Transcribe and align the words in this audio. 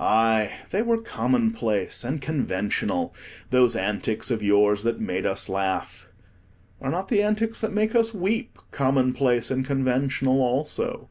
Aye, 0.00 0.50
they 0.70 0.82
were 0.82 1.00
commonplace 1.00 2.02
and 2.02 2.20
conventional, 2.20 3.14
those 3.50 3.76
antics 3.76 4.28
of 4.28 4.42
yours 4.42 4.82
that 4.82 4.98
made 5.00 5.24
us 5.24 5.48
laugh; 5.48 6.08
are 6.80 6.90
not 6.90 7.06
the 7.06 7.22
antics 7.22 7.60
that 7.60 7.72
make 7.72 7.94
us 7.94 8.12
weep 8.12 8.58
commonplace 8.72 9.48
and 9.48 9.64
conventional 9.64 10.40
also? 10.40 11.08